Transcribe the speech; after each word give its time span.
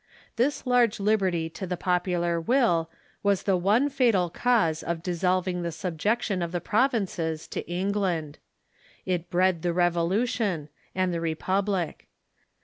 This 0.35 0.65
large 0.65 0.99
liberty 0.99 1.47
to 1.51 1.67
the 1.67 1.77
popular 1.77 2.41
will 2.41 2.89
Avas 3.23 3.43
the 3.43 3.55
one 3.55 3.87
fatal 3.87 4.31
cause 4.31 4.81
of 4.81 5.03
dissolving 5.03 5.61
the 5.61 5.69
subjec 5.69 6.23
tion 6.23 6.41
of 6.41 6.51
the 6.51 6.59
provinces 6.59 7.47
to 7.49 7.61
England. 7.69 8.39
It 9.05 9.29
bred 9.29 9.61
the 9.61 9.73
Revolution, 9.73 10.69
and 10.95 11.13
the 11.13 11.21
Republic. 11.21 12.07